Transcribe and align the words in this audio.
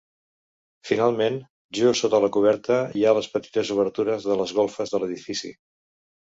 Finalment, 0.91 1.37
just 1.81 2.01
sota 2.07 2.21
la 2.25 2.31
coberta 2.39 2.79
hi 3.01 3.05
ha 3.11 3.15
les 3.19 3.29
petites 3.37 3.73
obertures 3.79 4.29
de 4.33 4.41
les 4.43 4.57
golfes 4.63 4.97
de 4.97 5.05
l'edifici. 5.05 5.57